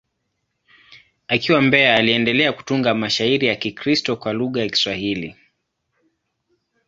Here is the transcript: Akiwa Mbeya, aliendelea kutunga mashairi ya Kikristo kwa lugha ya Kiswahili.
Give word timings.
Akiwa 1.27 1.61
Mbeya, 1.61 1.95
aliendelea 1.95 2.53
kutunga 2.53 2.93
mashairi 2.95 3.47
ya 3.47 3.55
Kikristo 3.55 4.15
kwa 4.15 4.33
lugha 4.33 4.61
ya 4.61 4.69
Kiswahili. 4.69 5.35